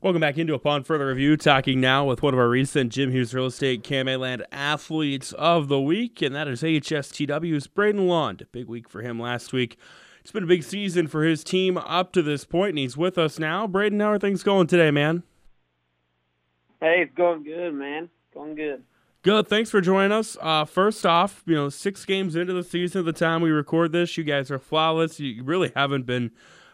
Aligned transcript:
Welcome 0.00 0.20
back 0.20 0.38
into 0.38 0.54
Upon 0.54 0.84
Further 0.84 1.08
Review, 1.08 1.36
talking 1.36 1.80
now 1.80 2.04
with 2.04 2.22
one 2.22 2.32
of 2.32 2.38
our 2.38 2.48
recent 2.48 2.92
Jim 2.92 3.10
Hughes 3.10 3.34
Real 3.34 3.46
Estate 3.46 3.90
Land 3.90 4.46
athletes 4.52 5.32
of 5.32 5.66
the 5.66 5.80
week, 5.80 6.22
and 6.22 6.32
that 6.36 6.46
is 6.46 6.62
AHSTW's 6.62 7.66
Brayden 7.66 8.06
Lund. 8.06 8.46
Big 8.52 8.68
week 8.68 8.88
for 8.88 9.02
him 9.02 9.18
last 9.18 9.52
week. 9.52 9.76
It's 10.20 10.30
been 10.30 10.44
a 10.44 10.46
big 10.46 10.62
season 10.62 11.08
for 11.08 11.24
his 11.24 11.42
team 11.42 11.76
up 11.76 12.12
to 12.12 12.22
this 12.22 12.44
point, 12.44 12.70
and 12.70 12.78
he's 12.78 12.96
with 12.96 13.18
us 13.18 13.40
now. 13.40 13.66
Brayden, 13.66 14.00
how 14.00 14.12
are 14.12 14.20
things 14.20 14.44
going 14.44 14.68
today, 14.68 14.92
man? 14.92 15.24
Hey, 16.80 17.02
it's 17.02 17.14
going 17.16 17.42
good, 17.42 17.74
man. 17.74 18.08
Going 18.32 18.54
good. 18.54 18.84
Good. 19.22 19.48
Thanks 19.48 19.68
for 19.68 19.80
joining 19.80 20.12
us. 20.12 20.36
Uh, 20.40 20.64
first 20.64 21.04
off, 21.04 21.42
you 21.44 21.56
know, 21.56 21.70
six 21.70 22.04
games 22.04 22.36
into 22.36 22.52
the 22.52 22.62
season 22.62 23.00
at 23.00 23.04
the 23.04 23.12
time 23.12 23.42
we 23.42 23.50
record 23.50 23.90
this, 23.90 24.16
you 24.16 24.22
guys 24.22 24.48
are 24.52 24.60
flawless. 24.60 25.18
You 25.18 25.42
really 25.42 25.72
haven't 25.74 26.06
been 26.06 26.30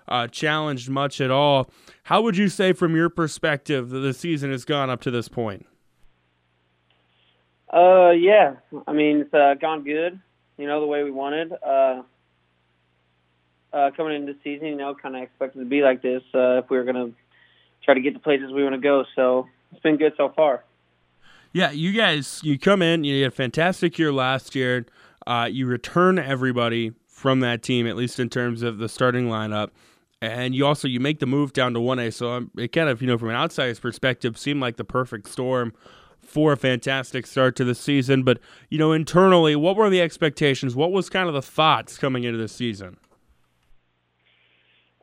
uh, 0.08 0.28
challenged 0.28 0.88
much 0.88 1.20
at 1.20 1.30
all. 1.30 1.70
How 2.04 2.22
would 2.22 2.36
you 2.36 2.48
say, 2.48 2.72
from 2.72 2.94
your 2.94 3.08
perspective, 3.08 3.90
that 3.90 4.00
the 4.00 4.12
season 4.12 4.50
has 4.50 4.64
gone 4.64 4.90
up 4.90 5.00
to 5.02 5.10
this 5.10 5.28
point? 5.28 5.66
Uh, 7.72 8.10
yeah. 8.10 8.56
I 8.86 8.92
mean, 8.92 9.20
it's 9.20 9.34
uh, 9.34 9.54
gone 9.60 9.82
good. 9.84 10.20
You 10.58 10.66
know, 10.66 10.80
the 10.80 10.86
way 10.86 11.02
we 11.02 11.10
wanted. 11.10 11.52
Uh, 11.52 12.02
uh, 13.72 13.90
coming 13.96 14.14
into 14.14 14.32
the 14.34 14.38
season, 14.44 14.68
you 14.68 14.76
know, 14.76 14.94
kind 14.94 15.16
of 15.16 15.22
expected 15.22 15.58
to 15.58 15.64
be 15.64 15.82
like 15.82 16.00
this 16.00 16.22
uh, 16.34 16.58
if 16.58 16.70
we 16.70 16.76
were 16.76 16.84
going 16.84 16.94
to 16.94 17.12
try 17.84 17.94
to 17.94 18.00
get 18.00 18.14
the 18.14 18.20
places 18.20 18.52
we 18.52 18.62
want 18.62 18.74
to 18.74 18.80
go. 18.80 19.04
So 19.16 19.48
it's 19.72 19.80
been 19.80 19.96
good 19.96 20.12
so 20.16 20.32
far. 20.34 20.64
Yeah, 21.52 21.70
you 21.70 21.92
guys, 21.92 22.40
you 22.44 22.58
come 22.58 22.82
in, 22.82 23.04
you 23.04 23.22
had 23.22 23.32
a 23.32 23.34
fantastic 23.34 23.98
year 23.98 24.12
last 24.12 24.54
year. 24.54 24.86
Uh, 25.26 25.48
you 25.50 25.66
return 25.66 26.18
everybody 26.18 26.92
from 27.08 27.40
that 27.40 27.62
team, 27.62 27.86
at 27.86 27.96
least 27.96 28.20
in 28.20 28.28
terms 28.28 28.62
of 28.62 28.78
the 28.78 28.88
starting 28.88 29.28
lineup 29.28 29.70
and 30.24 30.54
you 30.54 30.66
also 30.66 30.88
you 30.88 31.00
make 31.00 31.18
the 31.18 31.26
move 31.26 31.52
down 31.52 31.74
to 31.74 31.80
1A 31.80 32.12
so 32.12 32.46
it 32.56 32.72
kind 32.72 32.88
of 32.88 33.00
you 33.00 33.08
know 33.08 33.18
from 33.18 33.30
an 33.30 33.36
outsider's 33.36 33.80
perspective 33.80 34.38
seemed 34.38 34.60
like 34.60 34.76
the 34.76 34.84
perfect 34.84 35.28
storm 35.28 35.72
for 36.20 36.52
a 36.52 36.56
fantastic 36.56 37.26
start 37.26 37.54
to 37.56 37.64
the 37.64 37.74
season. 37.74 38.22
But 38.22 38.38
you 38.68 38.78
know 38.78 38.92
internally 38.92 39.54
what 39.56 39.76
were 39.76 39.90
the 39.90 40.00
expectations? 40.00 40.74
What 40.74 40.92
was 40.92 41.08
kind 41.08 41.28
of 41.28 41.34
the 41.34 41.42
thoughts 41.42 41.98
coming 41.98 42.24
into 42.24 42.38
the 42.38 42.48
season? 42.48 42.96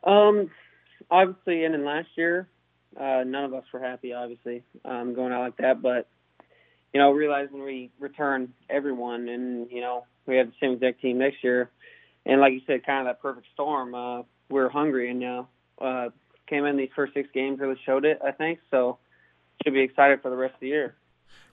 Um 0.04 0.50
obviously 1.10 1.64
in 1.64 1.84
last 1.84 2.08
year 2.16 2.48
uh, 2.98 3.24
none 3.24 3.44
of 3.44 3.54
us 3.54 3.64
were 3.72 3.80
happy 3.80 4.12
obviously 4.12 4.62
um, 4.84 5.14
going 5.14 5.32
out 5.32 5.40
like 5.40 5.56
that. 5.58 5.80
But 5.80 6.08
you 6.92 7.00
know 7.00 7.12
realizing 7.12 7.62
we 7.62 7.90
return 7.98 8.52
everyone 8.68 9.28
and 9.28 9.70
you 9.70 9.80
know 9.80 10.04
we 10.26 10.36
have 10.36 10.48
the 10.48 10.54
same 10.60 10.72
exact 10.72 11.00
team 11.00 11.18
next 11.18 11.42
year. 11.42 11.70
And 12.24 12.40
like 12.40 12.52
you 12.52 12.60
said 12.66 12.86
kind 12.86 13.00
of 13.00 13.06
that 13.06 13.20
perfect 13.20 13.46
storm 13.52 13.94
uh, 13.94 14.22
we're 14.50 14.68
hungry 14.68 15.10
and 15.10 15.22
you 15.22 15.46
uh, 15.80 15.84
uh, 15.84 16.08
came 16.48 16.64
in 16.66 16.76
these 16.76 16.90
first 16.94 17.14
six 17.14 17.28
games 17.32 17.58
really 17.60 17.78
showed 17.84 18.04
it. 18.04 18.18
I 18.24 18.32
think 18.32 18.58
so. 18.70 18.98
Should 19.64 19.74
be 19.74 19.80
excited 19.80 20.20
for 20.22 20.30
the 20.30 20.36
rest 20.36 20.54
of 20.54 20.60
the 20.60 20.68
year. 20.68 20.96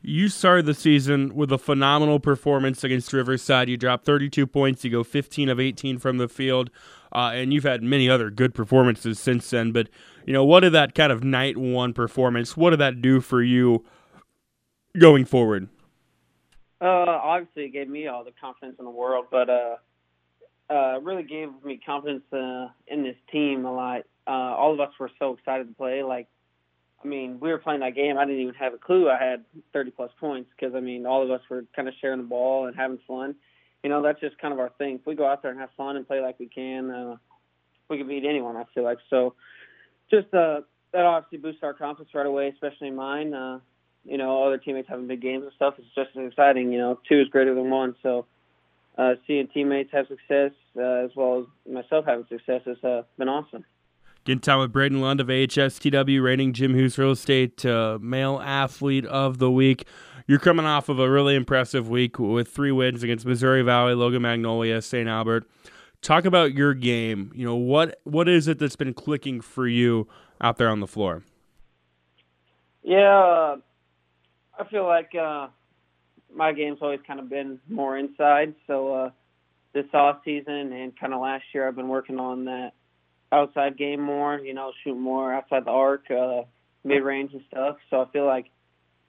You 0.02 0.30
started 0.30 0.66
the 0.66 0.74
season 0.74 1.36
with 1.36 1.52
a 1.52 1.58
phenomenal 1.58 2.20
performance 2.20 2.84
against 2.84 3.12
Riverside. 3.12 3.68
You 3.68 3.78
dropped 3.78 4.06
32 4.06 4.48
points. 4.48 4.84
You 4.84 4.92
go 4.92 5.04
15 5.04 5.50
of 5.50 5.60
18 5.60 6.00
from 6.00 6.18
the 6.18 6.30
field, 6.30 6.70
uh, 7.14 7.32
and 7.34 7.54
you've 7.54 7.66
had 7.66 7.84
many 7.84 8.10
other 8.10 8.30
good 8.30 8.54
performances 8.54 9.20
since 9.20 9.50
then. 9.50 9.72
But 9.74 9.90
you 10.26 10.32
know, 10.32 10.46
what 10.46 10.62
did 10.62 10.72
that 10.74 10.96
kind 10.96 11.12
of 11.12 11.24
night 11.24 11.58
one 11.58 11.94
performance? 11.94 12.56
What 12.56 12.70
did 12.70 12.80
that 12.80 13.02
do 13.02 13.20
for 13.20 13.44
you 13.44 13.86
going 14.98 15.26
forward? 15.26 15.68
Uh, 16.82 16.86
obviously, 16.86 17.66
it 17.66 17.74
gave 17.74 17.90
me 17.90 18.08
all 18.08 18.24
the 18.24 18.32
confidence 18.40 18.78
in 18.80 18.86
the 18.86 18.92
world, 18.92 19.26
but 19.30 19.50
uh, 19.50 19.76
uh, 20.70 21.00
really 21.02 21.24
gave 21.24 21.50
me 21.64 21.80
confidence 21.84 22.24
uh, 22.32 22.68
in 22.88 23.04
this 23.04 23.16
team 23.32 23.66
a 23.66 23.74
lot. 23.74 24.02
Uh, 24.28 24.32
all 24.32 24.74
of 24.74 24.80
us 24.80 24.92
were 25.00 25.10
so 25.18 25.34
excited 25.34 25.68
to 25.68 25.74
play. 25.74 26.04
Like, 26.04 26.28
I 27.04 27.08
mean, 27.08 27.40
we 27.40 27.50
were 27.50 27.58
playing 27.58 27.80
that 27.80 27.96
game. 27.96 28.18
I 28.18 28.26
didn't 28.26 28.42
even 28.42 28.54
have 28.56 28.74
a 28.74 28.78
clue 28.78 29.10
I 29.10 29.18
had 29.18 29.46
30 29.74 29.92
plus 29.92 30.12
points 30.20 30.50
because 30.56 30.76
I 30.76 30.80
mean, 30.80 31.06
all 31.06 31.24
of 31.24 31.32
us 31.32 31.42
were 31.50 31.66
kind 31.76 31.88
of 31.88 31.94
sharing 32.00 32.20
the 32.20 32.28
ball 32.28 32.68
and 32.68 32.76
having 32.76 33.00
fun. 33.08 33.36
You 33.84 33.90
know, 33.90 34.02
that's 34.02 34.20
just 34.20 34.38
kind 34.38 34.54
of 34.54 34.60
our 34.60 34.70
thing. 34.78 34.96
If 34.96 35.06
we 35.06 35.16
go 35.16 35.28
out 35.28 35.42
there 35.42 35.52
and 35.52 35.60
have 35.60 35.70
fun 35.78 35.96
and 35.96 36.06
play 36.06 36.22
like 36.22 36.38
we 36.40 36.48
can, 36.48 36.92
uh, 36.92 37.16
we 37.90 37.98
can 37.98 38.08
beat 38.08 38.26
anyone. 38.26 38.58
I 38.58 38.66
feel 38.76 38.84
like 38.84 39.00
so. 39.10 39.36
Just 40.12 40.34
uh, 40.34 40.62
that 40.92 41.06
obviously 41.06 41.38
boosts 41.38 41.64
our 41.64 41.74
confidence 41.74 42.14
right 42.14 42.26
away, 42.26 42.50
especially 42.50 42.92
mine. 42.92 43.34
Uh, 43.34 43.60
you 44.04 44.18
know, 44.18 44.44
other 44.44 44.58
teammates 44.58 44.90
having 44.90 45.08
big 45.08 45.22
games 45.22 45.44
and 45.44 45.52
stuff. 45.56 45.76
It's 45.78 45.88
just 45.96 46.10
as 46.18 46.28
exciting. 46.28 46.72
You 46.72 46.80
know, 46.80 47.00
two 47.08 47.22
is 47.22 47.30
greater 47.30 47.56
than 47.56 47.70
one. 47.70 47.96
So 48.04 48.26
uh, 48.98 49.16
seeing 49.28 49.48
teammates 49.48 49.92
have 49.92 50.08
success 50.08 50.52
uh, 50.78 51.06
as 51.06 51.12
well 51.16 51.40
as 51.40 51.74
myself 51.74 52.06
having 52.06 52.26
success 52.30 52.62
has 52.66 52.84
uh, 52.84 53.04
been 53.18 53.30
awesome. 53.30 53.64
Getting 54.26 54.42
time 54.42 54.60
with 54.60 54.74
Brayden 54.74 55.00
Lund 55.00 55.22
of 55.22 55.28
AHSTW, 55.28 56.22
rating 56.22 56.54
Jim 56.54 56.76
Hughes 56.76 56.98
Real 56.98 57.12
Estate 57.12 57.66
uh, 57.66 57.98
Male 58.02 58.40
Athlete 58.44 59.06
of 59.06 59.38
the 59.38 59.50
Week. 59.50 59.88
You're 60.28 60.40
coming 60.40 60.66
off 60.66 60.90
of 60.90 61.00
a 61.00 61.10
really 61.10 61.36
impressive 61.36 61.90
week 61.90 62.20
with 62.20 62.50
three 62.50 62.72
wins 62.72 63.02
against 63.02 63.26
Missouri 63.26 63.64
Valley, 63.64 63.96
Logan 63.96 64.22
Magnolia, 64.22 64.82
St. 64.82 65.08
Albert. 65.08 65.50
Talk 66.02 66.26
about 66.26 66.54
your 66.54 66.74
game. 66.74 67.32
You 67.34 67.46
know 67.46 67.56
what 67.56 68.00
what 68.04 68.30
is 68.30 68.48
it 68.48 68.60
that's 68.60 68.76
been 68.76 68.94
clicking 68.94 69.42
for 69.42 69.68
you 69.68 70.08
out 70.40 70.58
there 70.58 70.70
on 70.70 70.82
the 70.82 70.88
floor? 70.88 71.24
Yeah, 72.84 73.20
uh, 73.20 73.58
I 74.60 74.64
feel 74.70 74.86
like 74.86 75.14
uh, 75.16 75.48
my 76.34 76.52
game's 76.52 76.80
always 76.82 77.00
kind 77.06 77.20
of 77.20 77.30
been 77.30 77.60
more 77.70 77.98
inside. 77.98 78.56
So 78.68 78.94
uh, 78.94 79.10
this 79.74 79.86
off 79.94 80.20
season 80.26 80.74
and 80.74 80.98
kind 81.00 81.14
of 81.14 81.22
last 81.22 81.44
year, 81.54 81.68
I've 81.68 81.76
been 81.76 81.88
working 81.88 82.20
on 82.20 82.46
that 82.46 82.72
outside 83.32 83.78
game 83.78 84.02
more. 84.02 84.40
You 84.40 84.54
know, 84.54 84.72
shoot 84.84 84.96
more 84.96 85.34
outside 85.34 85.66
the 85.66 85.72
arc, 85.72 86.10
uh, 86.12 86.42
mid 86.84 87.04
range 87.04 87.34
and 87.34 87.42
stuff. 87.48 87.78
So 87.90 88.02
I 88.02 88.06
feel 88.12 88.26
like 88.26 88.46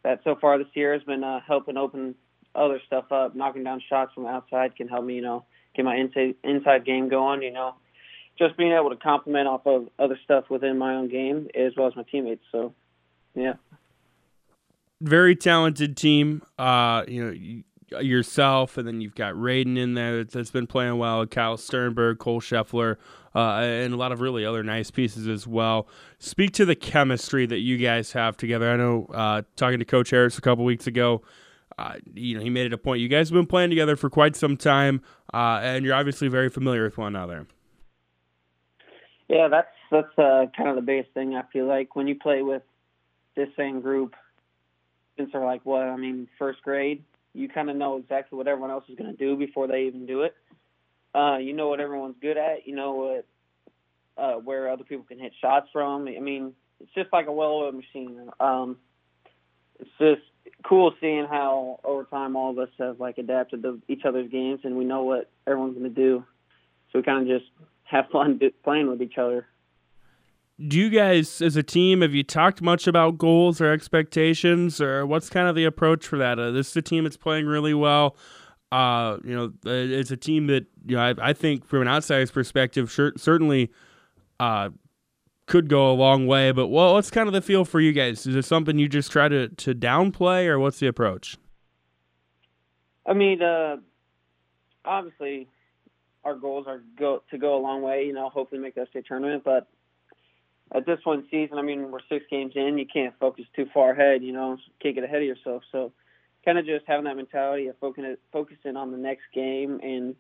that 0.02 0.20
so 0.24 0.36
far 0.40 0.58
this 0.58 0.66
year 0.74 0.92
has 0.92 1.02
been 1.02 1.24
uh, 1.24 1.40
helping 1.46 1.76
open 1.76 2.14
other 2.54 2.80
stuff 2.86 3.10
up. 3.12 3.34
Knocking 3.34 3.64
down 3.64 3.82
shots 3.88 4.12
from 4.14 4.26
outside 4.26 4.76
can 4.76 4.88
help 4.88 5.04
me, 5.04 5.14
you 5.16 5.22
know, 5.22 5.44
get 5.74 5.84
my 5.84 5.96
inside 5.96 6.36
inside 6.42 6.84
game 6.84 7.08
going. 7.08 7.42
You 7.42 7.52
know, 7.52 7.74
just 8.38 8.56
being 8.56 8.72
able 8.72 8.90
to 8.90 8.96
complement 8.96 9.48
off 9.48 9.66
of 9.66 9.88
other 9.98 10.18
stuff 10.24 10.44
within 10.50 10.78
my 10.78 10.94
own 10.94 11.08
game 11.08 11.48
as 11.54 11.72
well 11.76 11.88
as 11.88 11.96
my 11.96 12.04
teammates. 12.04 12.44
So, 12.50 12.74
yeah 13.34 13.54
very 15.00 15.36
talented 15.36 15.96
team. 15.96 16.42
Uh, 16.58 17.04
you 17.08 17.24
know, 17.24 17.30
you, 17.32 17.64
yourself, 18.00 18.78
and 18.78 18.86
then 18.86 19.00
you've 19.00 19.14
got 19.14 19.34
Raiden 19.34 19.76
in 19.76 19.94
there 19.94 20.22
that's 20.24 20.50
been 20.50 20.66
playing 20.66 20.98
well. 20.98 21.26
Kyle 21.26 21.56
Sternberg, 21.56 22.18
Cole 22.18 22.40
Scheffler, 22.40 22.96
uh, 23.34 23.54
and 23.60 23.92
a 23.92 23.96
lot 23.96 24.12
of 24.12 24.20
really 24.20 24.44
other 24.44 24.62
nice 24.62 24.90
pieces 24.90 25.26
as 25.26 25.46
well. 25.46 25.88
Speak 26.18 26.52
to 26.52 26.64
the 26.64 26.76
chemistry 26.76 27.46
that 27.46 27.58
you 27.58 27.78
guys 27.78 28.12
have 28.12 28.36
together. 28.36 28.70
I 28.70 28.76
know 28.76 29.06
uh, 29.12 29.42
talking 29.56 29.78
to 29.78 29.84
Coach 29.84 30.10
Harris 30.10 30.38
a 30.38 30.40
couple 30.40 30.64
weeks 30.64 30.86
ago. 30.86 31.22
Uh, 31.78 31.94
you 32.14 32.36
know, 32.36 32.42
he 32.42 32.50
made 32.50 32.66
it 32.66 32.72
a 32.72 32.78
point. 32.78 33.00
You 33.00 33.08
guys 33.08 33.30
have 33.30 33.34
been 33.34 33.46
playing 33.46 33.70
together 33.70 33.96
for 33.96 34.10
quite 34.10 34.36
some 34.36 34.56
time, 34.56 35.02
uh, 35.32 35.60
and 35.62 35.84
you're 35.84 35.94
obviously 35.94 36.28
very 36.28 36.50
familiar 36.50 36.84
with 36.84 36.98
one 36.98 37.16
another. 37.16 37.46
Yeah, 39.28 39.48
that's 39.48 39.68
that's 39.90 40.18
uh, 40.18 40.46
kind 40.56 40.68
of 40.68 40.76
the 40.76 40.82
biggest 40.82 41.12
thing. 41.14 41.34
I 41.36 41.42
feel 41.52 41.66
like 41.66 41.96
when 41.96 42.06
you 42.06 42.16
play 42.16 42.42
with 42.42 42.62
this 43.36 43.48
same 43.56 43.80
group 43.80 44.14
since 45.20 45.32
they're 45.32 45.44
like 45.44 45.60
what 45.64 45.82
I 45.82 45.96
mean 45.96 46.28
first 46.38 46.62
grade, 46.62 47.04
you 47.34 47.48
kind 47.48 47.68
of 47.68 47.76
know 47.76 47.98
exactly 47.98 48.36
what 48.36 48.48
everyone 48.48 48.70
else 48.70 48.84
is 48.88 48.96
going 48.96 49.10
to 49.10 49.16
do 49.16 49.36
before 49.36 49.66
they 49.66 49.82
even 49.82 50.06
do 50.06 50.22
it. 50.22 50.34
Uh, 51.14 51.36
you 51.38 51.52
know 51.52 51.68
what 51.68 51.80
everyone's 51.80 52.16
good 52.20 52.38
at. 52.38 52.66
You 52.66 52.74
know 52.74 52.94
what 52.94 53.26
uh, 54.16 54.34
where 54.38 54.70
other 54.70 54.84
people 54.84 55.04
can 55.04 55.18
hit 55.18 55.32
shots 55.40 55.68
from. 55.72 56.08
I 56.08 56.20
mean, 56.20 56.54
it's 56.80 56.92
just 56.94 57.12
like 57.12 57.26
a 57.26 57.32
well-oiled 57.32 57.74
machine. 57.74 58.30
Um, 58.38 58.78
it's 59.78 59.90
just 59.98 60.22
cool 60.64 60.92
seeing 61.00 61.26
how 61.26 61.80
over 61.84 62.04
time 62.04 62.36
all 62.36 62.50
of 62.50 62.58
us 62.58 62.68
have 62.78 63.00
like 63.00 63.18
adapted 63.18 63.62
to 63.62 63.80
each 63.88 64.04
other's 64.04 64.30
games 64.30 64.60
and 64.64 64.76
we 64.76 64.84
know 64.84 65.02
what 65.02 65.30
everyone's 65.46 65.76
going 65.76 65.92
to 65.92 65.94
do. 65.94 66.24
So 66.92 66.98
we 66.98 67.02
kind 67.02 67.22
of 67.22 67.38
just 67.38 67.50
have 67.84 68.08
fun 68.12 68.40
playing 68.64 68.88
with 68.88 69.02
each 69.02 69.18
other 69.18 69.46
do 70.68 70.78
you 70.78 70.90
guys 70.90 71.40
as 71.40 71.56
a 71.56 71.62
team 71.62 72.02
have 72.02 72.14
you 72.14 72.22
talked 72.22 72.60
much 72.60 72.86
about 72.86 73.16
goals 73.16 73.60
or 73.60 73.72
expectations 73.72 74.80
or 74.80 75.06
what's 75.06 75.30
kind 75.30 75.48
of 75.48 75.54
the 75.54 75.64
approach 75.64 76.06
for 76.06 76.18
that? 76.18 76.38
Uh, 76.38 76.50
this 76.50 76.70
is 76.70 76.76
a 76.76 76.82
team 76.82 77.04
that's 77.04 77.16
playing 77.16 77.46
really 77.46 77.74
well. 77.74 78.16
Uh, 78.70 79.18
you 79.24 79.34
know 79.34 79.46
uh, 79.66 79.70
it's 79.70 80.10
a 80.10 80.16
team 80.16 80.46
that 80.46 80.64
you 80.86 80.94
know 80.94 81.02
i, 81.02 81.30
I 81.30 81.32
think 81.32 81.66
from 81.66 81.82
an 81.82 81.88
outsider's 81.88 82.30
perspective 82.30 82.88
sure, 82.88 83.12
certainly 83.16 83.72
uh, 84.38 84.70
could 85.46 85.68
go 85.68 85.90
a 85.90 85.94
long 85.94 86.28
way 86.28 86.52
but 86.52 86.68
well 86.68 86.94
what's 86.94 87.10
kind 87.10 87.26
of 87.26 87.32
the 87.32 87.40
feel 87.40 87.64
for 87.64 87.80
you 87.80 87.92
guys? 87.92 88.26
Is 88.26 88.36
it 88.36 88.44
something 88.44 88.78
you 88.78 88.88
just 88.88 89.10
try 89.10 89.28
to, 89.28 89.48
to 89.48 89.74
downplay 89.74 90.46
or 90.46 90.60
what's 90.60 90.78
the 90.78 90.86
approach? 90.86 91.36
I 93.06 93.14
mean 93.14 93.42
uh, 93.42 93.78
obviously 94.84 95.48
our 96.22 96.36
goals 96.36 96.66
are 96.68 96.82
go 96.96 97.22
to 97.30 97.38
go 97.38 97.56
a 97.56 97.60
long 97.60 97.82
way 97.82 98.04
you 98.04 98.12
know 98.12 98.28
hopefully 98.28 98.60
make 98.60 98.76
the 98.76 98.86
state 98.90 99.06
tournament 99.06 99.42
but 99.44 99.66
at 100.72 100.86
this 100.86 101.00
in 101.04 101.24
season, 101.30 101.58
I 101.58 101.62
mean, 101.62 101.90
we're 101.90 101.98
six 102.08 102.24
games 102.30 102.52
in. 102.54 102.78
You 102.78 102.86
can't 102.86 103.14
focus 103.18 103.44
too 103.56 103.66
far 103.74 103.90
ahead. 103.90 104.22
You 104.22 104.32
know, 104.32 104.56
can't 104.80 104.94
get 104.94 105.04
ahead 105.04 105.22
of 105.22 105.26
yourself. 105.26 105.62
So, 105.72 105.92
kind 106.44 106.58
of 106.58 106.64
just 106.64 106.84
having 106.86 107.04
that 107.04 107.16
mentality 107.16 107.66
of 107.66 107.76
focusing 107.78 108.76
on 108.76 108.92
the 108.92 108.98
next 108.98 109.24
game 109.34 109.80
and 109.82 110.14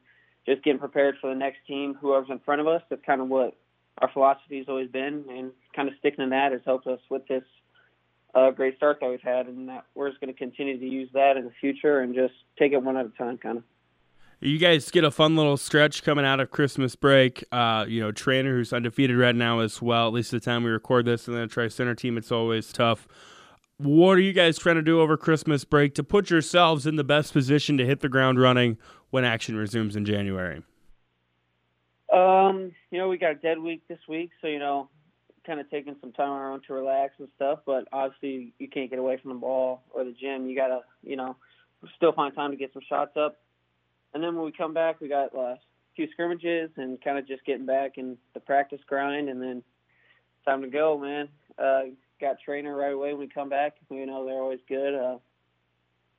just 0.46 0.62
getting 0.62 0.80
prepared 0.80 1.16
for 1.20 1.30
the 1.30 1.36
next 1.36 1.58
team, 1.66 1.96
whoever's 2.00 2.30
in 2.30 2.40
front 2.40 2.60
of 2.60 2.66
us. 2.66 2.82
That's 2.90 3.04
kind 3.04 3.20
of 3.20 3.28
what 3.28 3.56
our 3.98 4.10
philosophy 4.12 4.58
has 4.58 4.66
always 4.68 4.90
been, 4.90 5.24
and 5.30 5.52
kind 5.74 5.88
of 5.88 5.94
sticking 5.98 6.24
to 6.24 6.30
that 6.30 6.52
has 6.52 6.60
helped 6.64 6.86
us 6.86 7.00
with 7.10 7.26
this 7.28 7.44
uh, 8.34 8.50
great 8.50 8.76
start 8.76 8.98
that 9.00 9.10
we've 9.10 9.20
had, 9.20 9.46
and 9.46 9.68
that 9.68 9.84
we're 9.94 10.08
just 10.08 10.20
going 10.20 10.32
to 10.32 10.38
continue 10.38 10.78
to 10.78 10.86
use 10.86 11.08
that 11.12 11.36
in 11.36 11.44
the 11.44 11.52
future 11.60 12.00
and 12.00 12.14
just 12.14 12.34
take 12.58 12.72
it 12.72 12.82
one 12.82 12.96
at 12.96 13.06
a 13.06 13.10
time, 13.10 13.38
kind 13.38 13.58
of. 13.58 13.64
You 14.42 14.56
guys 14.56 14.90
get 14.90 15.04
a 15.04 15.10
fun 15.10 15.36
little 15.36 15.58
stretch 15.58 16.02
coming 16.02 16.24
out 16.24 16.40
of 16.40 16.50
Christmas 16.50 16.96
break. 16.96 17.44
Uh, 17.52 17.84
you 17.86 18.00
know, 18.00 18.10
Treynor 18.10 18.52
who's 18.52 18.72
undefeated 18.72 19.18
right 19.18 19.34
now 19.34 19.60
as 19.60 19.82
well. 19.82 20.06
At 20.06 20.14
least 20.14 20.30
the 20.30 20.40
time 20.40 20.64
we 20.64 20.70
record 20.70 21.04
this, 21.04 21.28
and 21.28 21.36
then 21.36 21.42
a 21.42 21.46
Tri 21.46 21.68
Center 21.68 21.94
team, 21.94 22.16
it's 22.16 22.32
always 22.32 22.72
tough. 22.72 23.06
What 23.76 24.16
are 24.16 24.20
you 24.20 24.32
guys 24.32 24.56
trying 24.56 24.76
to 24.76 24.82
do 24.82 25.02
over 25.02 25.18
Christmas 25.18 25.64
break 25.64 25.94
to 25.94 26.02
put 26.02 26.30
yourselves 26.30 26.86
in 26.86 26.96
the 26.96 27.04
best 27.04 27.34
position 27.34 27.76
to 27.76 27.84
hit 27.84 28.00
the 28.00 28.08
ground 28.08 28.40
running 28.40 28.78
when 29.10 29.24
action 29.24 29.56
resumes 29.56 29.94
in 29.94 30.06
January? 30.06 30.62
Um, 32.10 32.72
you 32.90 32.98
know, 32.98 33.08
we 33.08 33.18
got 33.18 33.32
a 33.32 33.34
dead 33.34 33.58
week 33.58 33.82
this 33.88 34.00
week, 34.08 34.30
so 34.40 34.46
you 34.46 34.58
know, 34.58 34.88
kind 35.46 35.60
of 35.60 35.68
taking 35.68 35.96
some 36.00 36.12
time 36.12 36.30
on 36.30 36.38
our 36.38 36.52
own 36.52 36.62
to 36.66 36.72
relax 36.72 37.12
and 37.18 37.28
stuff. 37.36 37.58
But 37.66 37.88
obviously, 37.92 38.54
you 38.58 38.68
can't 38.68 38.88
get 38.88 38.98
away 38.98 39.18
from 39.18 39.34
the 39.34 39.38
ball 39.38 39.82
or 39.92 40.02
the 40.02 40.12
gym. 40.12 40.48
You 40.48 40.56
gotta, 40.56 40.80
you 41.02 41.16
know, 41.16 41.36
still 41.96 42.12
find 42.12 42.34
time 42.34 42.52
to 42.52 42.56
get 42.56 42.72
some 42.72 42.82
shots 42.88 43.18
up. 43.18 43.38
And 44.14 44.22
then 44.22 44.34
when 44.36 44.44
we 44.44 44.52
come 44.52 44.74
back, 44.74 45.00
we 45.00 45.08
got 45.08 45.34
uh, 45.34 45.40
a 45.40 45.58
few 45.94 46.08
scrimmages 46.12 46.70
and 46.76 47.00
kind 47.02 47.18
of 47.18 47.26
just 47.26 47.44
getting 47.44 47.66
back 47.66 47.98
in 47.98 48.16
the 48.34 48.40
practice 48.40 48.80
grind, 48.86 49.28
and 49.28 49.40
then 49.40 49.62
time 50.44 50.62
to 50.62 50.68
go, 50.68 50.98
man. 50.98 51.28
Uh, 51.58 51.92
got 52.20 52.36
Treynor 52.46 52.76
right 52.76 52.92
away 52.92 53.10
when 53.12 53.20
we 53.20 53.28
come 53.28 53.48
back. 53.48 53.74
You 53.90 54.06
know, 54.06 54.24
they're 54.24 54.40
always 54.40 54.60
good. 54.68 54.94
Uh, 54.94 55.18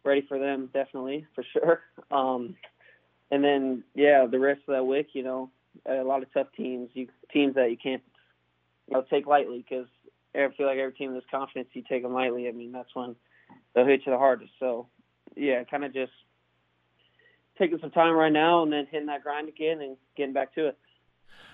ready 0.04 0.26
for 0.28 0.40
them, 0.40 0.70
definitely 0.74 1.26
for 1.36 1.44
sure. 1.54 1.82
Um, 2.12 2.56
and 3.30 3.42
then 3.42 3.86
yeah, 3.96 4.26
the 4.30 4.38
rest 4.38 4.60
of 4.68 4.74
that 4.74 4.84
week, 4.86 5.10
you 5.14 5.24
know, 5.24 5.50
a 5.86 6.04
lot 6.04 6.24
of 6.24 6.34
tough 6.34 6.48
teams, 6.58 6.90
you 6.94 7.08
teams 7.32 7.56
that 7.56 7.72
you 7.72 7.78
can't 7.78 8.04
you 8.90 8.96
know 8.98 9.06
take 9.10 9.26
lightly 9.28 9.64
because 9.68 9.88
I 10.36 10.50
feel 10.58 10.68
like 10.68 10.78
every 10.78 10.94
team 10.94 11.14
this 11.14 11.24
confidence 11.32 11.70
you 11.72 11.84
take 11.88 12.04
them 12.04 12.14
lightly. 12.14 12.50
I 12.50 12.52
mean 12.52 12.74
that's 12.74 12.94
when 12.94 13.16
they'll 13.74 13.86
hit 13.86 14.02
you 14.06 14.12
the 14.12 14.18
hardest. 14.18 14.52
So 14.60 14.88
yeah, 15.38 15.64
kind 15.64 15.86
of 15.86 15.94
just 15.94 16.12
taking 17.58 17.80
some 17.80 17.92
time 17.92 18.14
right 18.14 18.32
now 18.32 18.64
and 18.64 18.72
then 18.72 18.88
hitting 18.90 19.08
that 19.08 19.24
grind 19.24 19.50
again 19.50 19.82
and 19.82 19.98
getting 20.16 20.34
back 20.34 20.54
to 20.56 20.68
it. 20.68 20.78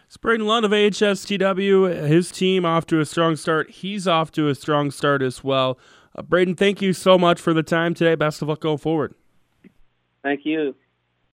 It's 0.05 0.17
Brayden 0.17 0.45
Lund 0.45 0.65
of 0.65 0.71
AHSTW. 0.71 2.07
His 2.07 2.31
team 2.31 2.65
off 2.65 2.85
to 2.88 3.01
a 3.01 3.05
strong 3.05 3.35
start. 3.35 3.69
He's 3.69 4.07
off 4.07 4.31
to 4.33 4.47
a 4.47 4.55
strong 4.55 4.89
start 4.89 5.21
as 5.21 5.44
well. 5.44 5.77
Uh, 6.15 6.21
Brayden, 6.21 6.57
thank 6.57 6.81
you 6.81 6.94
so 6.94 7.17
much 7.17 7.41
for 7.41 7.53
the 7.53 7.63
time 7.63 7.94
today. 7.94 8.15
Best 8.15 8.41
of 8.41 8.47
luck 8.47 8.61
going 8.61 8.77
forward. 8.77 9.13
Thank 10.23 10.45
you. 10.45 10.75